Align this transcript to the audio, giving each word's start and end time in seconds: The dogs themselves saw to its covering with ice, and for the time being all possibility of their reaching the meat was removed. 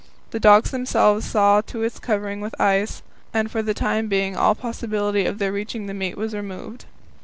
The 0.31 0.39
dogs 0.39 0.71
themselves 0.71 1.27
saw 1.29 1.61
to 1.67 1.83
its 1.83 1.99
covering 1.99 2.41
with 2.41 2.59
ice, 2.59 3.03
and 3.35 3.51
for 3.51 3.61
the 3.61 3.75
time 3.75 4.07
being 4.07 4.35
all 4.35 4.55
possibility 4.55 5.27
of 5.27 5.37
their 5.37 5.51
reaching 5.51 5.85
the 5.85 5.93
meat 5.93 6.17
was 6.17 6.33
removed. 6.33 6.85